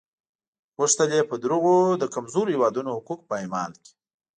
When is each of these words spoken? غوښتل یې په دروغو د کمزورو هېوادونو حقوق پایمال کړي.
غوښتل 0.77 1.09
یې 1.17 1.21
په 1.29 1.35
دروغو 1.43 1.75
د 2.01 2.03
کمزورو 2.15 2.53
هېوادونو 2.55 2.89
حقوق 2.97 3.19
پایمال 3.31 3.71
کړي. 3.81 3.91